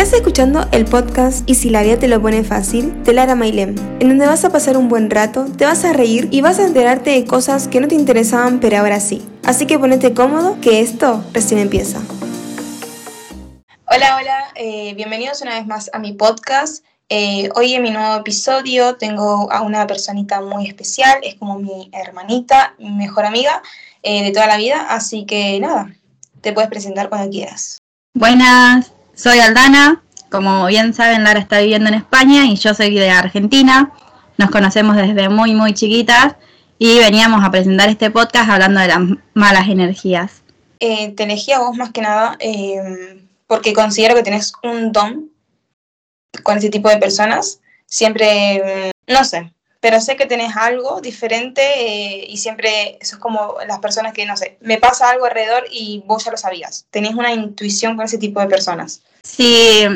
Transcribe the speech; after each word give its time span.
Estás 0.00 0.14
escuchando 0.14 0.66
el 0.72 0.86
podcast 0.86 1.42
Y 1.46 1.56
si 1.56 1.68
la 1.68 1.82
vida 1.82 1.98
te 1.98 2.08
lo 2.08 2.22
pone 2.22 2.42
fácil 2.42 3.04
de 3.04 3.12
Lara 3.12 3.34
Mailem, 3.34 3.76
en 4.00 4.08
donde 4.08 4.26
vas 4.26 4.46
a 4.46 4.50
pasar 4.50 4.78
un 4.78 4.88
buen 4.88 5.10
rato, 5.10 5.44
te 5.44 5.66
vas 5.66 5.84
a 5.84 5.92
reír 5.92 6.26
y 6.30 6.40
vas 6.40 6.58
a 6.58 6.64
enterarte 6.64 7.10
de 7.10 7.26
cosas 7.26 7.68
que 7.68 7.82
no 7.82 7.86
te 7.86 7.96
interesaban 7.96 8.60
pero 8.60 8.78
ahora 8.78 8.98
sí. 8.98 9.20
Así 9.44 9.66
que 9.66 9.78
ponete 9.78 10.14
cómodo 10.14 10.58
que 10.62 10.80
esto 10.80 11.22
recién 11.34 11.60
empieza. 11.60 12.00
Hola, 13.84 14.16
hola, 14.16 14.52
eh, 14.54 14.94
bienvenidos 14.94 15.42
una 15.42 15.56
vez 15.56 15.66
más 15.66 15.90
a 15.92 15.98
mi 15.98 16.14
podcast. 16.14 16.82
Eh, 17.10 17.50
hoy 17.54 17.74
en 17.74 17.82
mi 17.82 17.90
nuevo 17.90 18.16
episodio 18.16 18.96
tengo 18.96 19.52
a 19.52 19.60
una 19.60 19.86
personita 19.86 20.40
muy 20.40 20.66
especial, 20.66 21.18
es 21.22 21.34
como 21.34 21.58
mi 21.58 21.90
hermanita, 21.92 22.74
mi 22.78 22.88
mejor 22.88 23.26
amiga 23.26 23.62
eh, 24.02 24.24
de 24.24 24.30
toda 24.30 24.46
la 24.46 24.56
vida, 24.56 24.86
así 24.88 25.26
que 25.26 25.60
nada, 25.60 25.94
te 26.40 26.54
puedes 26.54 26.70
presentar 26.70 27.10
cuando 27.10 27.30
quieras. 27.30 27.76
Buenas, 28.14 28.92
soy 29.14 29.38
Aldana, 29.40 30.02
como 30.30 30.66
bien 30.66 30.94
saben 30.94 31.24
Lara 31.24 31.40
está 31.40 31.60
viviendo 31.60 31.88
en 31.88 31.94
España 31.94 32.44
y 32.46 32.56
yo 32.56 32.74
soy 32.74 32.94
de 32.94 33.10
Argentina, 33.10 33.92
nos 34.38 34.50
conocemos 34.50 34.96
desde 34.96 35.28
muy 35.28 35.54
muy 35.54 35.74
chiquitas 35.74 36.36
y 36.78 36.98
veníamos 36.98 37.44
a 37.44 37.50
presentar 37.50 37.88
este 37.88 38.10
podcast 38.10 38.48
hablando 38.48 38.80
de 38.80 38.88
las 38.88 39.00
malas 39.34 39.68
energías. 39.68 40.42
te 40.78 41.22
elegí 41.24 41.52
a 41.52 41.58
vos 41.58 41.76
más 41.76 41.90
que 41.90 42.00
nada 42.00 42.38
porque 43.46 43.72
considero 43.72 44.14
que 44.14 44.22
tenés 44.22 44.52
un 44.62 44.92
don 44.92 45.30
con 46.42 46.58
ese 46.58 46.70
tipo 46.70 46.88
de 46.88 46.98
personas. 46.98 47.60
Siempre, 47.86 48.92
mm, 49.08 49.12
no 49.12 49.24
sé, 49.24 49.52
pero 49.80 50.00
sé 50.00 50.16
que 50.16 50.26
tenés 50.26 50.56
algo 50.56 51.00
diferente 51.00 51.62
eh, 51.62 52.26
y 52.28 52.36
siempre 52.36 52.98
eso 53.00 53.16
es 53.16 53.20
como 53.20 53.56
las 53.66 53.78
personas 53.78 54.12
que, 54.12 54.26
no 54.26 54.36
sé, 54.36 54.58
me 54.60 54.76
pasa 54.76 55.08
algo 55.08 55.24
alrededor 55.24 55.64
y 55.70 56.02
vos 56.06 56.24
ya 56.24 56.30
lo 56.30 56.36
sabías. 56.36 56.84
Tenés 56.90 57.14
una 57.14 57.32
intuición 57.32 57.96
con 57.96 58.04
ese 58.04 58.18
tipo 58.18 58.40
de 58.40 58.46
personas. 58.46 59.00
Sí, 59.22 59.86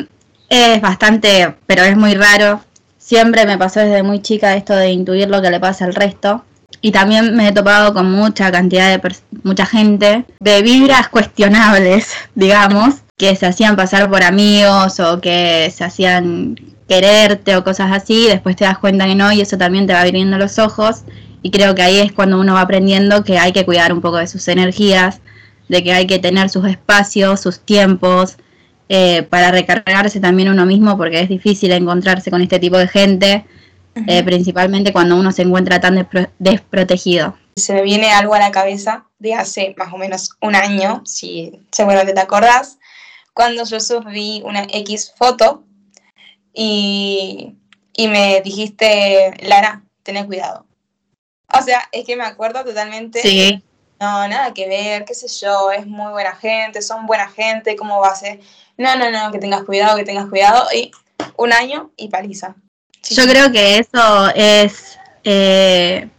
es 0.49 0.81
bastante, 0.81 1.55
pero 1.67 1.83
es 1.83 1.95
muy 1.95 2.15
raro. 2.15 2.61
Siempre 2.97 3.45
me 3.45 3.59
pasó 3.59 3.79
desde 3.79 4.01
muy 4.01 4.21
chica 4.21 4.55
esto 4.55 4.75
de 4.75 4.89
intuir 4.89 5.29
lo 5.29 5.41
que 5.41 5.51
le 5.51 5.59
pasa 5.59 5.85
al 5.85 5.93
resto. 5.93 6.43
Y 6.81 6.91
también 6.91 7.35
me 7.35 7.47
he 7.47 7.51
topado 7.51 7.93
con 7.93 8.11
mucha 8.11 8.51
cantidad 8.51 8.89
de 8.89 9.15
mucha 9.43 9.65
gente 9.65 10.25
de 10.39 10.61
vibras 10.63 11.09
cuestionables, 11.09 12.11
digamos, 12.35 12.95
que 13.17 13.35
se 13.35 13.45
hacían 13.45 13.75
pasar 13.75 14.09
por 14.09 14.23
amigos 14.23 14.99
o 14.99 15.21
que 15.21 15.71
se 15.75 15.83
hacían 15.83 16.74
quererte 16.87 17.55
o 17.55 17.63
cosas 17.63 17.91
así, 17.91 18.27
después 18.27 18.55
te 18.55 18.65
das 18.65 18.77
cuenta 18.77 19.05
que 19.05 19.15
no 19.15 19.31
y 19.31 19.41
eso 19.41 19.57
también 19.57 19.87
te 19.87 19.93
va 19.93 20.01
abriendo 20.01 20.37
los 20.37 20.59
ojos 20.59 21.03
y 21.41 21.51
creo 21.51 21.75
que 21.75 21.81
ahí 21.81 21.99
es 21.99 22.11
cuando 22.11 22.39
uno 22.39 22.55
va 22.55 22.61
aprendiendo 22.61 23.23
que 23.23 23.37
hay 23.37 23.51
que 23.51 23.65
cuidar 23.65 23.93
un 23.93 24.01
poco 24.01 24.17
de 24.17 24.27
sus 24.27 24.47
energías, 24.47 25.21
de 25.69 25.83
que 25.83 25.93
hay 25.93 26.07
que 26.07 26.19
tener 26.19 26.49
sus 26.49 26.65
espacios, 26.67 27.39
sus 27.39 27.59
tiempos, 27.59 28.37
eh, 28.89 29.23
para 29.23 29.51
recargarse 29.51 30.19
también 30.19 30.49
uno 30.49 30.65
mismo 30.65 30.95
porque 30.97 31.19
es 31.19 31.29
difícil 31.29 31.71
encontrarse 31.71 32.29
con 32.29 32.41
este 32.41 32.59
tipo 32.59 32.77
de 32.77 32.87
gente, 32.87 33.45
eh, 34.07 34.23
principalmente 34.23 34.91
cuando 34.91 35.15
uno 35.15 35.31
se 35.31 35.41
encuentra 35.43 35.79
tan 35.79 36.07
desprotegido. 36.37 37.35
Se 37.55 37.73
me 37.73 37.83
viene 37.83 38.11
algo 38.11 38.35
a 38.35 38.39
la 38.39 38.51
cabeza 38.51 39.05
de 39.19 39.33
hace 39.33 39.73
más 39.77 39.93
o 39.93 39.97
menos 39.97 40.31
un 40.41 40.55
año, 40.55 41.01
si 41.05 41.61
seguramente 41.71 42.13
te 42.13 42.19
acordás, 42.19 42.77
cuando 43.33 43.63
yo 43.65 43.79
subí 43.79 44.41
una 44.45 44.63
X 44.63 45.13
foto 45.15 45.63
y, 46.55 47.57
me 47.97 48.41
dijiste, 48.41 49.33
Lara, 49.43 49.83
ten 50.03 50.25
cuidado. 50.25 50.65
O 51.53 51.61
sea, 51.61 51.87
es 51.91 52.05
que 52.05 52.15
me 52.15 52.23
acuerdo 52.23 52.63
totalmente. 52.63 53.21
Sí. 53.21 53.61
No, 53.99 54.27
nada 54.27 54.53
que 54.53 54.67
ver, 54.67 55.05
qué 55.05 55.13
sé 55.13 55.27
yo, 55.27 55.71
es 55.71 55.85
muy 55.87 56.11
buena 56.11 56.35
gente, 56.35 56.81
son 56.81 57.05
buena 57.05 57.29
gente, 57.29 57.75
¿cómo 57.75 57.99
va 57.99 58.09
a 58.09 58.15
ser? 58.15 58.39
No, 58.77 58.95
no, 58.97 59.09
no, 59.09 59.31
que 59.31 59.39
tengas 59.39 59.63
cuidado, 59.63 59.95
que 59.95 60.03
tengas 60.03 60.27
cuidado. 60.27 60.67
Y 60.73 60.91
un 61.37 61.53
año 61.53 61.91
y 61.95 62.09
paliza. 62.09 62.55
Yo 63.09 63.23
creo 63.25 63.51
que 63.51 63.77
eso 63.77 64.29
es... 64.35 64.97
Eh, 65.23 66.09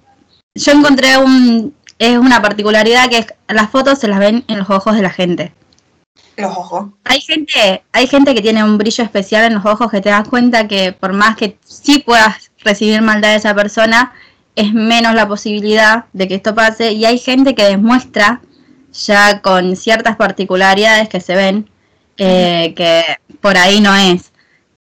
yo 0.55 0.73
encontré 0.73 1.19
un... 1.19 1.75
Es 1.99 2.19
una 2.19 2.43
particularidad 2.43 3.09
que 3.09 3.27
las 3.49 3.71
fotos 3.71 3.99
se 3.99 4.09
las 4.09 4.19
ven 4.19 4.45
en 4.49 4.59
los 4.59 4.69
ojos 4.69 4.95
de 4.95 5.03
la 5.03 5.11
gente 5.11 5.53
los 6.37 6.57
ojos. 6.57 6.87
Hay 7.05 7.21
gente, 7.21 7.83
hay 7.93 8.07
gente 8.07 8.35
que 8.35 8.43
tiene 8.43 8.63
un 8.63 8.79
brillo 8.79 9.05
especial 9.05 9.45
en 9.45 9.55
los 9.55 9.65
ojos 9.65 9.91
que 9.91 10.01
te 10.01 10.11
das 10.11 10.29
cuenta 10.29 10.69
que 10.69 10.93
por 10.93 11.13
más 11.13 11.37
que 11.37 11.59
sí 11.65 12.01
puedas 12.01 12.51
recibir 12.63 13.01
maldad 13.03 13.31
de 13.31 13.37
esa 13.37 13.55
persona, 13.55 14.13
es 14.55 14.73
menos 14.73 15.15
la 15.15 15.29
posibilidad 15.29 16.07
de 16.13 16.29
que 16.29 16.35
esto 16.35 16.55
pase. 16.55 16.93
Y 16.93 17.05
hay 17.05 17.19
gente 17.19 17.55
que 17.55 17.65
demuestra 17.65 18.41
ya 18.93 19.41
con 19.43 19.77
ciertas 19.77 20.17
particularidades 20.17 21.09
que 21.09 21.21
se 21.21 21.35
ven 21.35 21.71
eh, 22.17 22.73
que 22.75 23.03
por 23.41 23.57
ahí 23.57 23.81
no 23.81 23.95
es. 23.95 24.33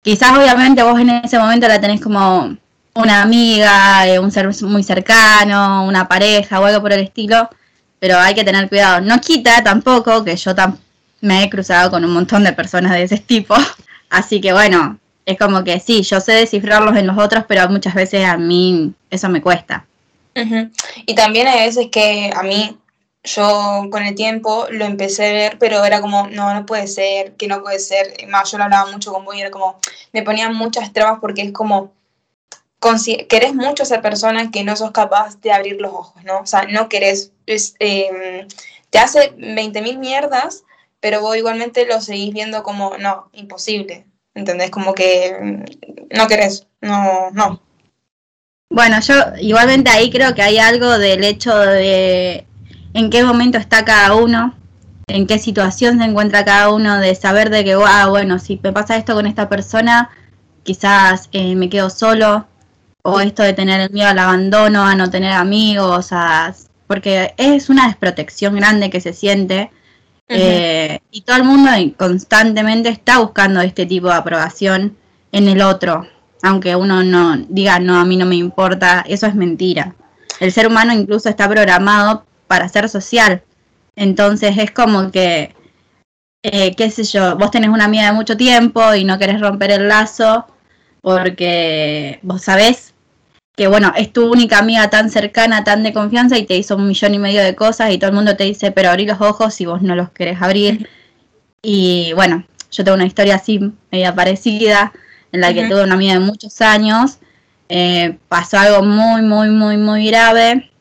Quizás 0.01 0.37
obviamente 0.37 0.83
vos 0.83 0.99
en 0.99 1.09
ese 1.09 1.39
momento 1.39 1.67
la 1.67 1.79
tenés 1.79 2.01
como 2.01 2.57
una 2.93 3.21
amiga, 3.21 4.07
eh, 4.07 4.19
un 4.19 4.31
ser 4.31 4.49
muy 4.63 4.83
cercano, 4.83 5.85
una 5.85 6.07
pareja 6.07 6.59
o 6.59 6.65
algo 6.65 6.81
por 6.81 6.91
el 6.91 7.01
estilo, 7.01 7.49
pero 7.99 8.17
hay 8.17 8.35
que 8.35 8.43
tener 8.43 8.67
cuidado. 8.67 8.99
No 9.01 9.21
quita 9.21 9.63
tampoco 9.63 10.23
que 10.25 10.35
yo 10.35 10.53
tampoco 10.53 10.90
me 11.21 11.43
he 11.43 11.49
cruzado 11.49 11.91
con 11.91 12.03
un 12.03 12.11
montón 12.11 12.43
de 12.43 12.53
personas 12.53 12.91
de 12.91 13.03
ese 13.03 13.17
tipo. 13.17 13.55
Así 14.09 14.41
que 14.41 14.51
bueno, 14.51 14.99
es 15.25 15.37
como 15.37 15.63
que 15.63 15.79
sí, 15.79 16.01
yo 16.01 16.19
sé 16.19 16.33
descifrarlos 16.33 16.97
en 16.97 17.07
los 17.07 17.17
otros, 17.17 17.45
pero 17.47 17.67
muchas 17.69 17.93
veces 17.93 18.25
a 18.25 18.37
mí 18.37 18.93
eso 19.09 19.29
me 19.29 19.41
cuesta. 19.41 19.85
Y 21.05 21.13
también 21.15 21.47
hay 21.47 21.65
veces 21.65 21.87
que 21.91 22.31
a 22.33 22.41
mí, 22.43 22.77
yo 23.23 23.87
con 23.91 24.03
el 24.03 24.15
tiempo 24.15 24.65
lo 24.71 24.85
empecé 24.85 25.29
a 25.29 25.33
ver, 25.33 25.57
pero 25.59 25.83
era 25.83 26.01
como, 26.01 26.27
no, 26.27 26.53
no 26.53 26.65
puede 26.65 26.87
ser, 26.87 27.33
que 27.33 27.47
no 27.47 27.61
puede 27.61 27.79
ser. 27.79 28.13
Más, 28.29 28.49
yo 28.49 28.57
lo 28.57 28.63
hablaba 28.63 28.91
mucho 28.91 29.11
con 29.11 29.25
vos 29.25 29.35
y 29.35 29.41
era 29.41 29.51
como, 29.51 29.77
me 30.13 30.23
ponían 30.23 30.55
muchas 30.55 30.93
trabas 30.93 31.19
porque 31.19 31.41
es 31.41 31.51
como, 31.51 31.91
querés 33.29 33.53
mucho 33.53 33.83
a 33.83 33.85
esa 33.85 34.01
persona 34.01 34.51
que 34.51 34.63
no 34.63 34.75
sos 34.75 34.91
capaz 34.91 35.39
de 35.41 35.51
abrir 35.51 35.79
los 35.79 35.93
ojos, 35.93 36.23
¿no? 36.23 36.39
O 36.39 36.45
sea, 36.45 36.63
no 36.63 36.89
querés, 36.89 37.31
em, 37.45 38.47
te 38.89 38.99
hace 38.99 39.33
20.000 39.37 39.99
mierdas 39.99 40.63
pero 41.01 41.19
vos 41.21 41.35
igualmente 41.35 41.85
lo 41.85 41.99
seguís 41.99 42.33
viendo 42.33 42.63
como, 42.63 42.95
no, 42.97 43.29
imposible, 43.33 44.05
¿entendés? 44.33 44.69
Como 44.69 44.93
que 44.93 45.35
mm, 45.41 46.15
no 46.17 46.27
querés, 46.27 46.67
no, 46.79 47.31
no. 47.31 47.61
Bueno, 48.69 49.01
yo 49.01 49.15
igualmente 49.41 49.89
ahí 49.89 50.09
creo 50.09 50.33
que 50.33 50.43
hay 50.43 50.57
algo 50.59 50.97
del 50.97 51.25
hecho 51.25 51.57
de 51.57 52.45
en 52.93 53.09
qué 53.09 53.23
momento 53.23 53.57
está 53.57 53.83
cada 53.83 54.15
uno, 54.15 54.55
en 55.07 55.27
qué 55.27 55.39
situación 55.39 55.97
se 55.97 56.05
encuentra 56.05 56.45
cada 56.45 56.69
uno, 56.69 56.99
de 56.99 57.15
saber 57.15 57.49
de 57.49 57.65
que, 57.65 57.73
ah, 57.73 58.07
bueno, 58.07 58.39
si 58.39 58.59
me 58.63 58.71
pasa 58.71 58.95
esto 58.95 59.13
con 59.13 59.27
esta 59.27 59.49
persona, 59.49 60.09
quizás 60.63 61.27
eh, 61.33 61.55
me 61.55 61.69
quedo 61.69 61.89
solo, 61.89 62.47
o 63.03 63.19
esto 63.19 63.43
de 63.43 63.53
tener 63.53 63.81
el 63.81 63.89
miedo 63.89 64.09
al 64.09 64.19
abandono, 64.19 64.83
a 64.83 64.95
no 64.95 65.09
tener 65.09 65.33
amigos, 65.33 66.09
a, 66.11 66.53
porque 66.87 67.33
es 67.37 67.69
una 67.69 67.87
desprotección 67.87 68.55
grande 68.55 68.89
que 68.89 69.01
se 69.01 69.13
siente 69.13 69.71
eh, 70.27 70.99
y 71.11 71.21
todo 71.21 71.37
el 71.37 71.43
mundo 71.43 71.69
constantemente 71.97 72.89
está 72.89 73.19
buscando 73.19 73.61
este 73.61 73.85
tipo 73.85 74.07
de 74.07 74.15
aprobación 74.15 74.97
en 75.31 75.47
el 75.47 75.61
otro, 75.61 76.07
aunque 76.41 76.75
uno 76.75 77.03
no 77.03 77.37
diga, 77.49 77.79
no, 77.79 77.99
a 77.99 78.05
mí 78.05 78.17
no 78.17 78.25
me 78.25 78.35
importa, 78.35 79.03
eso 79.07 79.27
es 79.27 79.35
mentira. 79.35 79.95
El 80.39 80.51
ser 80.51 80.67
humano 80.67 80.93
incluso 80.93 81.29
está 81.29 81.47
programado 81.47 82.25
para 82.47 82.67
ser 82.69 82.89
social. 82.89 83.43
Entonces 83.95 84.57
es 84.57 84.71
como 84.71 85.11
que, 85.11 85.53
eh, 86.43 86.75
qué 86.75 86.89
sé 86.89 87.03
yo, 87.03 87.37
vos 87.37 87.51
tenés 87.51 87.69
una 87.69 87.85
amiga 87.85 88.05
de 88.05 88.13
mucho 88.13 88.37
tiempo 88.37 88.95
y 88.95 89.03
no 89.03 89.19
querés 89.19 89.39
romper 89.39 89.71
el 89.71 89.87
lazo 89.87 90.47
porque 91.01 92.19
vos 92.21 92.43
sabés 92.43 92.90
que 93.55 93.67
bueno, 93.67 93.91
es 93.95 94.13
tu 94.13 94.31
única 94.31 94.59
amiga 94.59 94.89
tan 94.89 95.09
cercana, 95.09 95.63
tan 95.63 95.83
de 95.83 95.93
confianza 95.93 96.37
y 96.37 96.45
te 96.45 96.57
hizo 96.57 96.75
un 96.77 96.87
millón 96.87 97.13
y 97.13 97.19
medio 97.19 97.43
de 97.43 97.55
cosas 97.55 97.91
y 97.91 97.97
todo 97.97 98.09
el 98.09 98.15
mundo 98.15 98.35
te 98.37 98.45
dice, 98.45 98.71
pero 98.71 98.89
abrí 98.89 99.05
los 99.05 99.19
ojos 99.21 99.53
si 99.53 99.65
vos 99.65 99.81
no 99.81 99.95
los 99.95 100.09
querés 100.11 100.41
abrir. 100.41 100.89
Y 101.61 102.13
bueno, 102.13 102.45
yo 102.71 102.83
tengo 102.83 102.95
una 102.95 103.05
historia 103.05 103.35
así, 103.35 103.59
media 103.91 104.15
parecida, 104.15 104.93
en 105.31 105.41
la 105.41 105.53
que 105.53 105.67
tuve 105.67 105.83
una 105.83 105.95
amiga 105.95 106.13
de 106.13 106.19
muchos 106.19 106.61
años, 106.61 107.19
eh, 107.69 108.17
pasó 108.27 108.57
algo 108.59 108.83
muy, 108.83 109.21
muy, 109.21 109.49
muy, 109.49 109.77
muy 109.77 110.07
grave. 110.07 110.71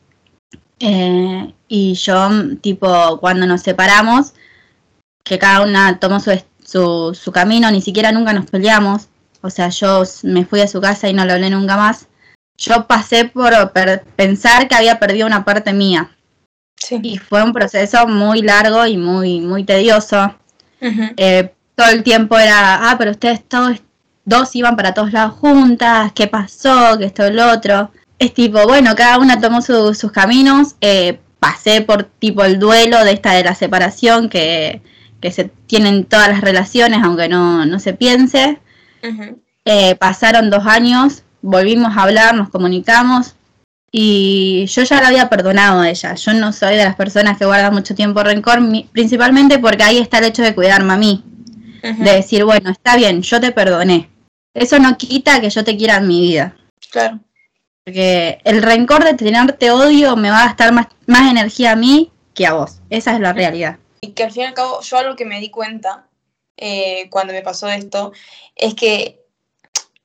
Eh, 0.79 1.53
y 1.67 1.93
yo, 1.93 2.29
tipo, 2.61 3.19
cuando 3.19 3.45
nos 3.45 3.61
separamos, 3.61 4.33
que 5.23 5.39
cada 5.39 5.61
una 5.63 5.99
tomó 5.99 6.19
su, 6.19 6.31
su, 6.63 7.13
su 7.13 7.31
camino, 7.31 7.69
ni 7.71 7.81
siquiera 7.81 8.11
nunca 8.11 8.33
nos 8.33 8.49
peleamos. 8.49 9.09
O 9.41 9.49
sea, 9.49 9.69
yo 9.69 10.03
me 10.23 10.45
fui 10.45 10.61
a 10.61 10.67
su 10.67 10.81
casa 10.81 11.09
y 11.09 11.13
no 11.13 11.25
lo 11.25 11.33
hablé 11.33 11.49
nunca 11.49 11.77
más 11.77 12.07
yo 12.61 12.85
pasé 12.87 13.25
por 13.25 13.51
pensar 14.15 14.67
que 14.67 14.75
había 14.75 14.99
perdido 14.99 15.25
una 15.27 15.43
parte 15.43 15.73
mía. 15.73 16.11
Y 17.01 17.17
fue 17.17 17.43
un 17.43 17.53
proceso 17.53 18.07
muy 18.07 18.41
largo 18.41 18.85
y 18.85 18.97
muy, 18.97 19.39
muy 19.41 19.63
tedioso. 19.63 20.35
Eh, 20.79 21.53
todo 21.75 21.89
el 21.89 22.03
tiempo 22.03 22.37
era, 22.37 22.89
ah, 22.89 22.95
pero 22.97 23.11
ustedes 23.11 23.43
todos 23.47 23.81
dos 24.25 24.55
iban 24.55 24.75
para 24.75 24.93
todos 24.93 25.11
lados 25.11 25.33
juntas, 25.33 26.11
¿qué 26.13 26.27
pasó? 26.27 26.97
¿Qué 26.97 27.05
esto, 27.05 27.25
el 27.25 27.39
otro? 27.39 27.91
Es 28.19 28.33
tipo, 28.33 28.63
bueno, 28.67 28.95
cada 28.95 29.17
una 29.17 29.39
tomó 29.39 29.61
sus 29.61 30.11
caminos. 30.11 30.75
Eh, 30.81 31.19
pasé 31.39 31.81
por 31.81 32.03
tipo 32.03 32.43
el 32.43 32.59
duelo 32.59 33.03
de 33.03 33.13
esta 33.13 33.33
de 33.33 33.43
la 33.43 33.55
separación, 33.55 34.29
que, 34.29 34.81
que 35.19 35.31
se 35.31 35.45
tienen 35.65 36.05
todas 36.05 36.29
las 36.29 36.41
relaciones, 36.41 36.99
aunque 37.03 37.27
no, 37.27 37.65
no 37.65 37.79
se 37.79 37.93
piense. 37.93 38.59
Eh, 39.65 39.95
pasaron 39.95 40.49
dos 40.51 40.65
años, 40.67 41.23
volvimos 41.41 41.95
a 41.95 42.03
hablar, 42.03 42.35
nos 42.35 42.49
comunicamos 42.49 43.35
y 43.91 44.65
yo 44.67 44.83
ya 44.83 45.01
la 45.01 45.09
había 45.09 45.29
perdonado 45.29 45.81
a 45.81 45.89
ella. 45.89 46.15
Yo 46.15 46.33
no 46.33 46.53
soy 46.53 46.75
de 46.75 46.85
las 46.85 46.95
personas 46.95 47.37
que 47.37 47.45
guardan 47.45 47.73
mucho 47.73 47.93
tiempo 47.93 48.23
rencor, 48.23 48.59
principalmente 48.91 49.59
porque 49.59 49.83
ahí 49.83 49.97
está 49.97 50.19
el 50.19 50.25
hecho 50.25 50.43
de 50.43 50.55
cuidarme 50.55 50.93
a 50.93 50.97
mí. 50.97 51.23
De 51.81 52.11
decir, 52.11 52.45
bueno, 52.45 52.69
está 52.69 52.95
bien, 52.95 53.21
yo 53.23 53.41
te 53.41 53.51
perdoné. 53.51 54.09
Eso 54.53 54.77
no 54.79 54.97
quita 54.97 55.41
que 55.41 55.49
yo 55.49 55.63
te 55.63 55.75
quiera 55.75 55.97
en 55.97 56.07
mi 56.07 56.21
vida. 56.21 56.55
Claro. 56.91 57.19
Porque 57.83 58.39
el 58.43 58.61
rencor 58.61 59.03
de 59.03 59.15
tenerte 59.15 59.71
odio 59.71 60.15
me 60.15 60.29
va 60.29 60.43
a 60.43 60.45
gastar 60.45 60.71
más, 60.73 60.87
más 61.07 61.31
energía 61.31 61.71
a 61.71 61.75
mí 61.75 62.11
que 62.35 62.45
a 62.45 62.53
vos. 62.53 62.79
Esa 62.89 63.15
es 63.15 63.19
la 63.19 63.33
realidad. 63.33 63.79
Y 64.01 64.11
que 64.11 64.23
al 64.23 64.31
fin 64.31 64.43
y 64.43 64.45
al 64.45 64.53
cabo, 64.53 64.81
yo 64.81 64.97
algo 64.97 65.15
que 65.15 65.25
me 65.25 65.39
di 65.39 65.49
cuenta 65.49 66.05
eh, 66.57 67.09
cuando 67.09 67.33
me 67.33 67.41
pasó 67.41 67.67
esto 67.67 68.13
es 68.55 68.75
que 68.75 69.20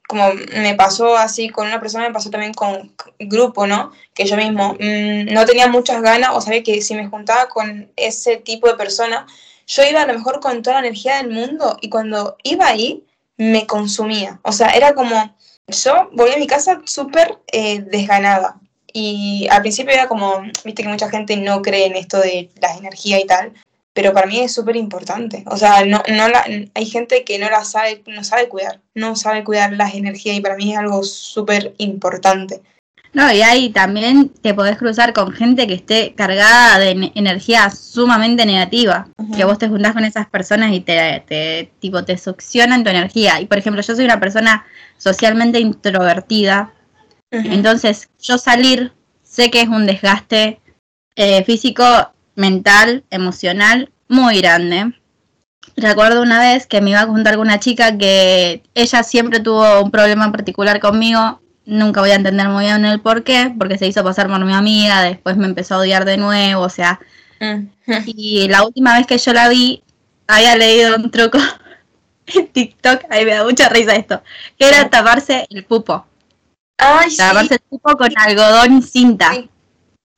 como 0.06 0.32
me 0.56 0.74
pasó 0.74 1.16
así 1.16 1.48
con 1.48 1.66
una 1.66 1.80
persona, 1.80 2.06
me 2.06 2.14
pasó 2.14 2.30
también 2.30 2.54
con 2.54 2.92
grupo, 3.18 3.66
¿no? 3.66 3.92
Que 4.14 4.24
yo 4.24 4.36
mismo 4.36 4.74
mm, 4.74 5.32
no 5.32 5.44
tenía 5.44 5.68
muchas 5.68 6.02
ganas 6.02 6.30
o 6.34 6.40
sabía 6.40 6.62
que 6.62 6.80
si 6.80 6.94
me 6.94 7.08
juntaba 7.08 7.48
con 7.48 7.90
ese 7.96 8.36
tipo 8.36 8.68
de 8.68 8.74
persona, 8.74 9.26
yo 9.66 9.82
iba 9.84 10.02
a 10.02 10.06
lo 10.06 10.14
mejor 10.14 10.40
con 10.40 10.62
toda 10.62 10.80
la 10.80 10.86
energía 10.86 11.16
del 11.16 11.30
mundo 11.30 11.76
y 11.80 11.90
cuando 11.90 12.36
iba 12.44 12.68
ahí 12.68 13.04
me 13.36 13.66
consumía. 13.66 14.40
O 14.42 14.52
sea, 14.52 14.70
era 14.70 14.94
como, 14.94 15.34
yo 15.68 16.08
volví 16.12 16.34
a 16.34 16.38
mi 16.38 16.46
casa 16.46 16.80
súper 16.84 17.38
eh, 17.52 17.80
desganada. 17.80 18.60
Y 18.92 19.46
al 19.50 19.60
principio 19.60 19.92
era 19.92 20.08
como, 20.08 20.40
viste 20.64 20.82
que 20.82 20.88
mucha 20.88 21.10
gente 21.10 21.36
no 21.36 21.60
cree 21.60 21.86
en 21.86 21.96
esto 21.96 22.18
de 22.18 22.50
las 22.60 22.78
energías 22.78 23.20
y 23.20 23.26
tal, 23.26 23.52
pero 23.96 24.12
para 24.12 24.26
mí 24.26 24.38
es 24.40 24.52
súper 24.52 24.76
importante. 24.76 25.42
O 25.46 25.56
sea, 25.56 25.86
no, 25.86 26.02
no 26.06 26.28
la, 26.28 26.44
hay 26.74 26.84
gente 26.84 27.24
que 27.24 27.38
no 27.38 27.48
la 27.48 27.64
sabe, 27.64 28.02
no 28.06 28.22
sabe 28.24 28.46
cuidar, 28.46 28.82
no 28.94 29.16
sabe 29.16 29.42
cuidar 29.42 29.72
las 29.72 29.94
energías 29.94 30.36
y 30.36 30.42
para 30.42 30.54
mí 30.54 30.70
es 30.70 30.78
algo 30.78 31.02
súper 31.02 31.74
importante. 31.78 32.60
No, 33.14 33.32
y 33.32 33.40
ahí 33.40 33.70
también 33.70 34.28
te 34.28 34.52
podés 34.52 34.76
cruzar 34.76 35.14
con 35.14 35.32
gente 35.32 35.66
que 35.66 35.72
esté 35.72 36.14
cargada 36.14 36.78
de 36.78 37.10
energía 37.14 37.70
sumamente 37.70 38.44
negativa. 38.44 39.08
Que 39.34 39.44
vos 39.44 39.56
te 39.56 39.68
juntás 39.68 39.94
con 39.94 40.04
esas 40.04 40.26
personas 40.26 40.74
y 40.74 40.80
te, 40.80 41.24
te, 41.26 41.72
tipo, 41.80 42.04
te 42.04 42.18
succionan 42.18 42.84
tu 42.84 42.90
energía. 42.90 43.40
Y 43.40 43.46
por 43.46 43.56
ejemplo, 43.56 43.80
yo 43.80 43.96
soy 43.96 44.04
una 44.04 44.20
persona 44.20 44.66
socialmente 44.98 45.58
introvertida. 45.58 46.74
Entonces, 47.30 48.10
yo 48.20 48.36
salir, 48.36 48.92
sé 49.22 49.50
que 49.50 49.62
es 49.62 49.68
un 49.68 49.86
desgaste 49.86 50.60
eh, 51.14 51.42
físico, 51.44 52.12
mental, 52.36 53.04
emocional 53.10 53.90
muy 54.08 54.38
grande. 54.38 54.94
Recuerdo 55.76 56.22
una 56.22 56.38
vez 56.38 56.66
que 56.66 56.80
me 56.80 56.90
iba 56.90 57.00
a 57.00 57.06
juntar 57.06 57.34
con 57.34 57.48
una 57.48 57.58
chica 57.58 57.98
que 57.98 58.62
ella 58.74 59.02
siempre 59.02 59.40
tuvo 59.40 59.82
un 59.82 59.90
problema 59.90 60.30
particular 60.30 60.78
conmigo 60.78 61.40
nunca 61.66 62.00
voy 62.00 62.10
a 62.12 62.14
entender 62.14 62.48
muy 62.48 62.64
bien 62.64 62.84
el 62.84 63.00
por 63.00 63.24
qué, 63.24 63.52
porque 63.58 63.76
se 63.76 63.86
hizo 63.86 64.02
pasar 64.02 64.28
por 64.28 64.42
mi 64.44 64.54
amiga, 64.54 65.02
después 65.02 65.36
me 65.36 65.46
empezó 65.46 65.74
a 65.74 65.78
odiar 65.78 66.04
de 66.04 66.16
nuevo, 66.16 66.62
o 66.62 66.70
sea. 66.70 67.00
Mm. 67.40 67.66
y 68.06 68.48
la 68.48 68.64
última 68.64 68.96
vez 68.96 69.06
que 69.06 69.18
yo 69.18 69.32
la 69.32 69.48
vi, 69.48 69.82
había 70.26 70.56
leído 70.56 70.96
un 70.96 71.10
truco 71.10 71.38
en 72.26 72.48
TikTok, 72.48 73.04
ahí 73.10 73.24
me 73.24 73.34
da 73.34 73.44
mucha 73.44 73.68
risa 73.68 73.94
esto, 73.94 74.22
que 74.58 74.68
era 74.68 74.88
taparse 74.88 75.46
el 75.50 75.64
pupo. 75.64 76.06
Ay, 76.78 77.14
taparse 77.16 77.54
el 77.54 77.60
pupo 77.68 77.96
con 77.96 78.10
algodón 78.16 78.78
y 78.78 78.82
cinta. 78.82 79.32
Sí. 79.34 79.50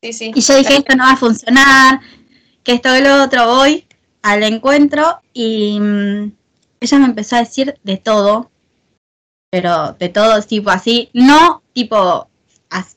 Sí, 0.01 0.33
y 0.33 0.41
yo 0.41 0.57
dije, 0.57 0.77
esto 0.77 0.95
no 0.95 1.05
va 1.05 1.13
a 1.13 1.17
funcionar, 1.17 2.01
que 2.63 2.75
esto 2.75 2.97
y 2.97 3.01
lo 3.01 3.25
otro, 3.25 3.47
voy 3.47 3.85
al 4.23 4.45
encuentro 4.45 5.21
y 5.33 5.79
mm, 5.81 6.33
ella 6.81 6.99
me 6.99 7.07
empezó 7.07 7.37
a 7.37 7.41
decir 7.41 7.75
de 7.83 7.97
todo, 7.97 8.51
pero 9.51 9.97
de 9.99 10.09
todo 10.09 10.41
tipo 10.43 10.71
así, 10.71 11.11
no 11.15 11.63
tipo 11.73 12.29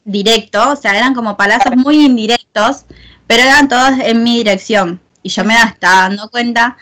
directo, 0.03 0.71
o 0.71 0.75
sea, 0.75 0.95
eran 0.97 1.15
como 1.15 1.37
palazos 1.37 1.75
muy 1.75 2.05
indirectos, 2.05 2.85
pero 3.25 3.43
eran 3.43 3.67
todos 3.67 3.93
en 4.03 4.23
mi 4.23 4.37
dirección. 4.37 4.99
Y 5.23 5.29
yo 5.29 5.43
me 5.43 5.55
estaba 5.55 6.09
dando 6.09 6.29
cuenta 6.29 6.77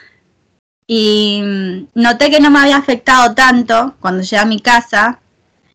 y 0.87 1.41
mm, 1.43 1.87
noté 1.93 2.29
que 2.29 2.39
no 2.39 2.49
me 2.49 2.59
había 2.59 2.77
afectado 2.77 3.33
tanto 3.35 3.95
cuando 3.99 4.23
llegué 4.23 4.37
a 4.37 4.45
mi 4.45 4.59
casa, 4.59 5.19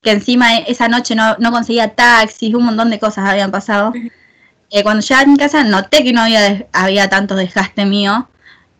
que 0.02 0.10
encima 0.10 0.58
esa 0.58 0.88
noche 0.88 1.14
no, 1.14 1.36
no 1.38 1.50
conseguía 1.50 1.94
taxis, 1.94 2.54
un 2.54 2.64
montón 2.64 2.90
de 2.90 2.98
cosas 2.98 3.26
habían 3.26 3.50
pasado. 3.50 3.92
Eh, 4.70 4.82
cuando 4.82 5.02
llegué 5.02 5.20
a 5.20 5.26
mi 5.26 5.36
casa 5.36 5.64
noté 5.64 6.02
que 6.02 6.12
no 6.12 6.22
había, 6.22 6.66
había 6.72 7.08
tanto 7.08 7.36
desgaste 7.36 7.84
mío, 7.84 8.28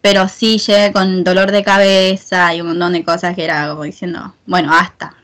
pero 0.00 0.28
sí 0.28 0.58
llegué 0.58 0.92
con 0.92 1.24
dolor 1.24 1.50
de 1.50 1.64
cabeza 1.64 2.54
y 2.54 2.60
un 2.60 2.68
montón 2.68 2.92
de 2.92 3.04
cosas 3.04 3.34
que 3.34 3.44
era 3.44 3.68
como 3.70 3.84
diciendo, 3.84 4.34
bueno, 4.46 4.72
hasta. 4.74 5.14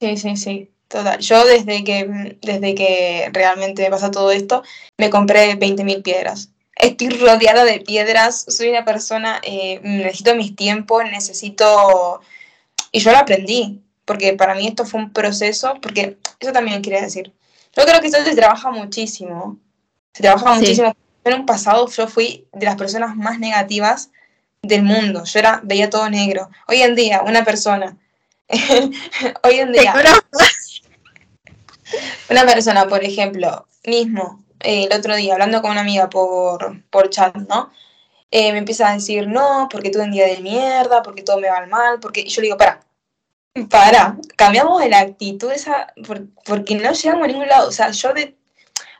Sí, 0.00 0.16
sí, 0.16 0.36
sí, 0.36 0.70
total. 0.88 1.20
Yo 1.20 1.44
desde 1.44 1.84
que, 1.84 2.36
desde 2.42 2.74
que 2.74 3.30
realmente 3.32 3.82
me 3.82 3.90
pasa 3.90 4.10
todo 4.10 4.32
esto, 4.32 4.62
me 4.98 5.10
compré 5.10 5.56
20.000 5.56 6.02
piedras. 6.02 6.50
Estoy 6.76 7.10
rodeada 7.10 7.64
de 7.64 7.80
piedras, 7.80 8.44
soy 8.48 8.70
una 8.70 8.84
persona, 8.84 9.40
eh, 9.44 9.80
necesito 9.84 10.34
mis 10.34 10.56
tiempos, 10.56 11.04
necesito... 11.04 12.20
Y 12.90 13.00
yo 13.00 13.12
lo 13.12 13.18
aprendí, 13.18 13.82
porque 14.04 14.32
para 14.32 14.54
mí 14.54 14.66
esto 14.66 14.84
fue 14.84 15.00
un 15.00 15.12
proceso, 15.12 15.74
porque 15.80 16.18
eso 16.40 16.52
también 16.52 16.82
quería 16.82 17.00
decir. 17.00 17.32
Yo 17.76 17.84
creo 17.84 18.00
que 18.00 18.08
esto 18.08 18.22
se 18.24 18.34
trabaja 18.34 18.70
muchísimo, 18.70 19.58
se 20.14 20.22
trabaja 20.22 20.54
muchísimo. 20.54 20.94
En 21.24 21.34
un 21.34 21.46
pasado 21.46 21.88
yo 21.88 22.06
fui 22.06 22.46
de 22.52 22.66
las 22.66 22.76
personas 22.76 23.16
más 23.16 23.38
negativas 23.38 24.10
del 24.62 24.82
mundo. 24.82 25.24
Yo 25.24 25.38
era, 25.38 25.60
veía 25.64 25.90
todo 25.90 26.08
negro. 26.08 26.48
Hoy 26.68 26.82
en 26.82 26.94
día, 26.94 27.22
una 27.22 27.44
persona, 27.44 27.96
hoy 29.42 29.54
en 29.54 29.72
día, 29.72 29.94
una 32.30 32.46
persona, 32.46 32.86
por 32.86 33.02
ejemplo, 33.02 33.66
mismo, 33.84 34.44
eh, 34.60 34.86
el 34.90 34.96
otro 34.96 35.16
día, 35.16 35.34
hablando 35.34 35.60
con 35.60 35.72
una 35.72 35.80
amiga 35.80 36.08
por, 36.08 36.82
por 36.90 37.10
chat, 37.10 37.34
¿no? 37.36 37.72
Eh, 38.30 38.52
me 38.52 38.58
empieza 38.58 38.88
a 38.88 38.94
decir, 38.94 39.26
no, 39.26 39.68
porque 39.70 39.90
tuve 39.90 40.04
un 40.04 40.12
día 40.12 40.26
de 40.26 40.38
mierda, 40.38 41.02
porque 41.02 41.22
todo 41.22 41.38
me 41.38 41.50
va 41.50 41.66
mal, 41.66 41.98
porque 42.00 42.20
y 42.20 42.28
yo 42.28 42.40
le 42.40 42.46
digo, 42.46 42.56
para, 42.56 42.80
para, 43.68 44.16
cambiamos 44.36 44.80
de 44.80 44.88
la 44.88 45.00
actitud 45.00 45.52
esa, 45.52 45.92
porque 46.44 46.76
no 46.76 46.92
llegamos 46.92 47.24
a 47.24 47.28
ningún 47.28 47.48
lado. 47.48 47.68
O 47.68 47.72
sea, 47.72 47.90
yo 47.90 48.12
de 48.12 48.36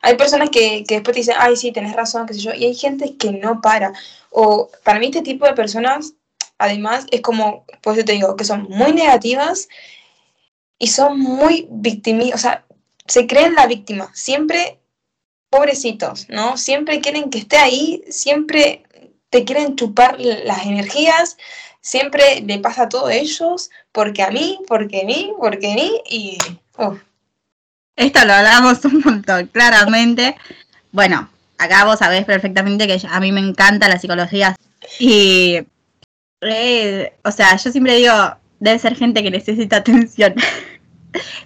hay 0.01 0.17
personas 0.17 0.49
que, 0.51 0.83
que, 0.87 0.95
después 0.95 1.15
te 1.15 1.21
dicen, 1.21 1.35
ay, 1.39 1.55
sí, 1.55 1.71
tenés 1.71 1.95
razón, 1.95 2.27
qué 2.27 2.35
sé 2.35 2.39
yo, 2.39 2.53
y 2.53 2.65
hay 2.65 2.75
gente 2.75 3.17
que 3.17 3.31
no 3.31 3.61
para. 3.61 3.91
O 4.29 4.69
para 4.83 4.99
mí 4.99 5.07
este 5.07 5.21
tipo 5.21 5.45
de 5.45 5.53
personas, 5.53 6.13
además, 6.57 7.05
es 7.11 7.21
como, 7.21 7.65
pues 7.81 7.97
yo 7.97 8.05
te 8.05 8.13
digo, 8.13 8.35
que 8.35 8.43
son 8.43 8.67
muy 8.69 8.93
negativas 8.93 9.67
y 10.77 10.87
son 10.87 11.19
muy 11.19 11.67
victimistas, 11.71 12.39
o 12.39 12.41
sea, 12.41 12.65
se 13.07 13.27
creen 13.27 13.55
la 13.55 13.67
víctima, 13.67 14.11
siempre 14.13 14.79
pobrecitos, 15.49 16.27
¿no? 16.29 16.57
Siempre 16.57 17.01
quieren 17.01 17.29
que 17.29 17.39
esté 17.39 17.57
ahí, 17.57 18.03
siempre 18.09 18.83
te 19.29 19.43
quieren 19.43 19.75
chupar 19.75 20.19
las 20.19 20.65
energías, 20.65 21.37
siempre 21.81 22.41
le 22.41 22.59
pasa 22.59 22.83
a 22.83 22.89
todos 22.89 23.11
ellos, 23.11 23.69
porque 23.91 24.21
a 24.21 24.31
mí, 24.31 24.59
porque 24.67 25.01
a 25.01 25.05
mí, 25.05 25.33
porque 25.39 25.71
a 25.71 25.75
mí, 25.75 26.01
y... 26.09 26.37
Esto 27.95 28.25
lo 28.25 28.33
hablamos 28.33 28.83
un 28.85 29.01
montón, 29.03 29.47
claramente. 29.47 30.35
Bueno, 30.91 31.29
acá 31.57 31.85
vos 31.85 31.99
sabés 31.99 32.25
perfectamente 32.25 32.87
que 32.87 32.99
a 33.07 33.19
mí 33.19 33.31
me 33.31 33.39
encanta 33.39 33.87
la 33.87 33.99
psicología. 33.99 34.55
Y, 34.99 35.59
o 37.23 37.31
sea, 37.31 37.55
yo 37.55 37.71
siempre 37.71 37.95
digo, 37.95 38.13
debe 38.59 38.79
ser 38.79 38.95
gente 38.95 39.23
que 39.23 39.31
necesita 39.31 39.77
atención. 39.77 40.35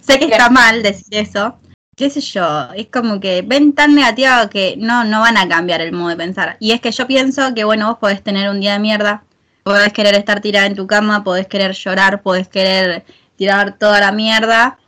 sé 0.01 0.19
que 0.19 0.25
está 0.25 0.49
mal 0.49 0.83
decir 0.83 1.15
eso. 1.15 1.57
Qué 1.95 2.09
sé 2.09 2.21
yo, 2.21 2.71
es 2.75 2.87
como 2.87 3.19
que 3.19 3.41
ven 3.41 3.73
tan 3.73 3.93
negativo 3.93 4.49
que 4.49 4.75
no, 4.77 5.03
no 5.03 5.19
van 5.19 5.35
a 5.35 5.49
cambiar 5.49 5.81
el 5.81 5.91
modo 5.91 6.09
de 6.09 6.15
pensar. 6.15 6.55
Y 6.61 6.71
es 6.71 6.79
que 6.79 6.91
yo 6.93 7.05
pienso 7.07 7.53
que, 7.53 7.65
bueno, 7.65 7.87
vos 7.89 7.97
podés 7.97 8.23
tener 8.23 8.49
un 8.49 8.61
día 8.61 8.71
de 8.71 8.79
mierda, 8.79 9.25
podés 9.63 9.91
querer 9.91 10.15
estar 10.15 10.39
tirada 10.39 10.65
en 10.65 10.75
tu 10.75 10.87
cama, 10.87 11.25
podés 11.25 11.47
querer 11.47 11.73
llorar, 11.73 12.21
podés 12.21 12.47
querer 12.47 13.03
tirar 13.35 13.77
toda 13.77 13.99
la 13.99 14.13
mierda, 14.13 14.79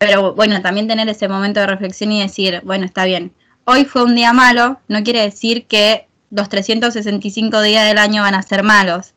pero 0.00 0.34
bueno, 0.34 0.62
también 0.62 0.88
tener 0.88 1.06
ese 1.10 1.28
momento 1.28 1.60
de 1.60 1.66
reflexión 1.66 2.10
y 2.10 2.22
decir, 2.22 2.62
bueno, 2.64 2.86
está 2.86 3.04
bien, 3.04 3.34
hoy 3.64 3.84
fue 3.84 4.02
un 4.02 4.14
día 4.14 4.32
malo, 4.32 4.80
no 4.88 5.02
quiere 5.02 5.20
decir 5.20 5.66
que 5.66 6.08
los 6.30 6.48
365 6.48 7.60
días 7.60 7.86
del 7.86 7.98
año 7.98 8.22
van 8.22 8.34
a 8.34 8.42
ser 8.42 8.62
malos. 8.62 9.12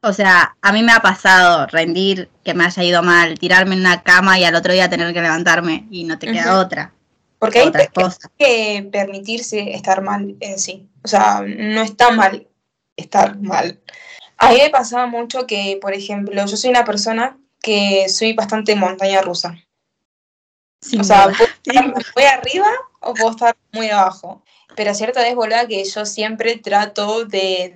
O 0.00 0.12
sea, 0.12 0.56
a 0.62 0.72
mí 0.72 0.84
me 0.84 0.92
ha 0.92 1.00
pasado 1.00 1.66
rendir, 1.66 2.30
que 2.44 2.54
me 2.54 2.66
haya 2.66 2.84
ido 2.84 3.02
mal, 3.02 3.36
tirarme 3.36 3.74
en 3.74 3.80
una 3.80 4.04
cama 4.04 4.38
y 4.38 4.44
al 4.44 4.54
otro 4.54 4.72
día 4.72 4.88
tener 4.88 5.12
que 5.12 5.22
levantarme 5.22 5.88
y 5.90 6.04
no 6.04 6.20
te 6.20 6.30
queda 6.30 6.60
otra. 6.60 6.92
Porque 7.40 7.58
hay 7.58 7.72
que 8.38 8.88
permitirse 8.92 9.74
estar 9.74 10.02
mal 10.02 10.36
en 10.38 10.58
sí. 10.60 10.88
O 11.02 11.08
sea, 11.08 11.42
no 11.44 11.82
está 11.82 12.12
mal 12.12 12.46
estar 12.96 13.36
mal. 13.40 13.80
A 14.38 14.50
mí 14.50 14.58
me 14.62 14.70
pasaba 14.70 15.08
mucho 15.08 15.48
que, 15.48 15.80
por 15.82 15.94
ejemplo, 15.94 16.46
yo 16.46 16.56
soy 16.56 16.70
una 16.70 16.84
persona 16.84 17.36
que 17.66 18.08
soy 18.08 18.32
bastante 18.32 18.76
montaña 18.76 19.22
rusa. 19.22 19.58
o 21.00 21.02
sea, 21.02 21.24
puedo 21.36 21.50
estar 21.64 21.84
muy 22.14 22.24
arriba 22.24 22.68
o 23.00 23.12
puedo 23.12 23.32
estar 23.32 23.56
muy 23.72 23.90
abajo. 23.90 24.44
pero 24.76 24.94
cierta 24.94 25.20
vez, 25.20 25.34
boluda, 25.34 25.66
que 25.66 25.82
yo 25.82 26.06
siempre 26.06 26.58
trato 26.58 27.24
de, 27.24 27.72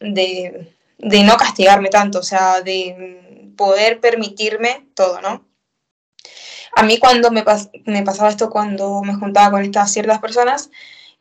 de, 0.00 0.74
de, 0.98 1.22
no 1.24 1.36
castigarme 1.38 1.88
tanto, 1.88 2.18
o 2.18 2.22
sea, 2.22 2.60
de 2.60 3.54
poder 3.56 4.00
permitirme 4.00 4.86
todo, 4.94 5.22
¿no? 5.22 5.46
A 6.76 6.82
mí 6.82 6.98
cuando 6.98 7.30
me, 7.30 7.42
me 7.86 8.02
pasaba 8.02 8.28
esto, 8.28 8.50
cuando 8.50 9.00
me 9.02 9.14
juntaba 9.14 9.52
con 9.52 9.62
estas 9.62 9.90
ciertas 9.90 10.18
personas, 10.18 10.70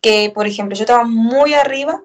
que 0.01 0.31
por 0.35 0.47
ejemplo 0.47 0.75
yo 0.75 0.83
estaba 0.83 1.05
muy 1.05 1.53
arriba 1.53 2.03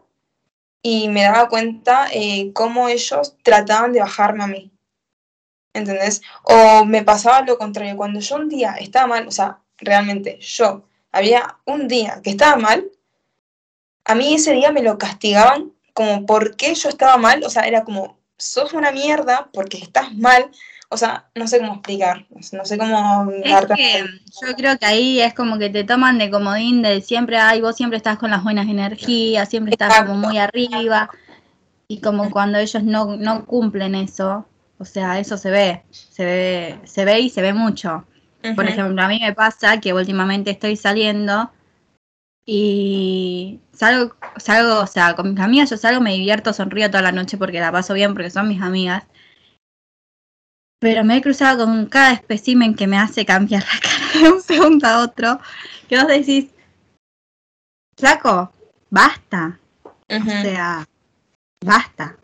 y 0.82 1.08
me 1.08 1.22
daba 1.24 1.48
cuenta 1.48 2.06
eh, 2.12 2.52
cómo 2.52 2.88
ellos 2.88 3.36
trataban 3.42 3.92
de 3.92 4.00
bajarme 4.00 4.44
a 4.44 4.46
mí. 4.46 4.73
¿Entendés? 5.74 6.22
O 6.44 6.84
me 6.84 7.02
pasaba 7.02 7.42
lo 7.42 7.58
contrario, 7.58 7.96
cuando 7.96 8.20
yo 8.20 8.36
un 8.36 8.48
día 8.48 8.76
estaba 8.80 9.08
mal, 9.08 9.28
o 9.28 9.32
sea, 9.32 9.58
realmente 9.76 10.38
yo 10.40 10.84
había 11.12 11.56
un 11.66 11.88
día 11.88 12.20
que 12.22 12.30
estaba 12.30 12.56
mal, 12.56 12.84
a 14.04 14.14
mí 14.14 14.34
ese 14.34 14.52
día 14.52 14.70
me 14.70 14.82
lo 14.82 14.96
castigaban 14.98 15.72
como 15.92 16.26
porque 16.26 16.74
yo 16.74 16.88
estaba 16.88 17.16
mal, 17.16 17.42
o 17.44 17.50
sea, 17.50 17.64
era 17.64 17.84
como, 17.84 18.18
sos 18.38 18.72
una 18.72 18.92
mierda 18.92 19.50
porque 19.52 19.78
estás 19.78 20.14
mal, 20.14 20.50
o 20.90 20.96
sea, 20.96 21.28
no 21.34 21.48
sé 21.48 21.58
cómo 21.58 21.74
explicar, 21.74 22.26
no 22.30 22.64
sé 22.64 22.78
cómo... 22.78 23.30
Es 23.42 23.66
que 23.74 24.04
yo 24.42 24.54
creo 24.56 24.78
que 24.78 24.86
ahí 24.86 25.20
es 25.20 25.34
como 25.34 25.58
que 25.58 25.70
te 25.70 25.82
toman 25.82 26.18
de 26.18 26.30
comodín 26.30 26.82
de 26.82 27.00
siempre, 27.00 27.38
ay, 27.38 27.60
vos 27.60 27.74
siempre 27.76 27.96
estás 27.96 28.18
con 28.18 28.30
las 28.30 28.44
buenas 28.44 28.68
energías, 28.68 29.48
siempre 29.48 29.72
estás 29.72 30.04
como 30.04 30.14
muy 30.14 30.38
arriba, 30.38 31.10
y 31.88 32.00
como 32.00 32.30
cuando 32.30 32.58
ellos 32.58 32.82
no, 32.82 33.16
no 33.16 33.44
cumplen 33.44 33.94
eso, 33.94 34.46
o 34.78 34.84
sea, 34.84 35.18
eso 35.18 35.36
se 35.38 35.50
ve, 35.50 35.82
se 35.90 36.24
ve, 36.24 36.80
se 36.84 37.04
ve 37.04 37.20
y 37.20 37.30
se 37.30 37.42
ve 37.42 37.52
mucho. 37.52 38.04
Por 38.54 38.66
ejemplo, 38.66 39.00
a 39.00 39.08
mí 39.08 39.18
me 39.20 39.32
pasa 39.32 39.80
que 39.80 39.94
últimamente 39.94 40.50
estoy 40.50 40.76
saliendo 40.76 41.50
y 42.44 43.60
salgo, 43.72 44.14
salgo, 44.36 44.80
o 44.80 44.86
sea, 44.86 45.14
con 45.14 45.30
mis 45.30 45.40
amigas 45.40 45.70
yo 45.70 45.78
salgo, 45.78 46.02
me 46.02 46.12
divierto, 46.12 46.52
sonrío 46.52 46.90
toda 46.90 47.02
la 47.02 47.12
noche 47.12 47.38
porque 47.38 47.60
la 47.60 47.72
paso 47.72 47.94
bien, 47.94 48.12
porque 48.12 48.30
son 48.30 48.48
mis 48.48 48.60
amigas. 48.60 49.04
Pero 50.78 51.04
me 51.04 51.16
he 51.16 51.22
cruzado 51.22 51.64
con 51.64 51.86
cada 51.86 52.12
espécimen 52.12 52.74
que 52.74 52.86
me 52.86 52.98
hace 52.98 53.24
cambiar 53.24 53.62
la 53.62 53.80
cara 53.80 54.20
de 54.20 54.32
un 54.32 54.42
segundo 54.42 54.86
a 54.86 55.02
otro. 55.02 55.40
Que 55.88 55.96
vos 55.96 56.08
decís, 56.08 56.50
flaco, 57.96 58.52
basta. 58.90 59.58
O 60.10 60.22
sea, 60.22 60.86
basta. 61.64 62.18